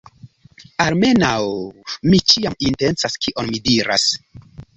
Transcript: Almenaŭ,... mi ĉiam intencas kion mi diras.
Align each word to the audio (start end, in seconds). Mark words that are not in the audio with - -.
Almenaŭ,... 0.85 1.41
mi 2.07 2.21
ĉiam 2.33 2.57
intencas 2.71 3.19
kion 3.27 3.53
mi 3.53 3.63
diras. 3.71 4.09